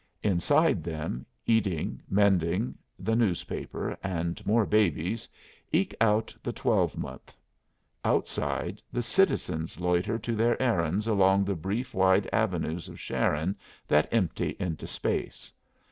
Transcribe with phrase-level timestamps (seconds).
[0.23, 5.29] Inside them, eating, mending, the newspaper, and more babies,
[5.71, 7.37] eke out the twelvemonth;
[8.03, 13.55] outside, the citizens loiter to their errands along the brief wide avenues of Sharon
[13.87, 15.53] that empty into space.